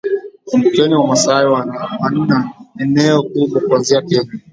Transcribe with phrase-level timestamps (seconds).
[0.45, 4.29] Kumbukeni Wamasai wanna eneo kubwa kuanzia Kenya